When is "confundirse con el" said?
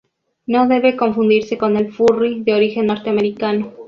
0.97-1.91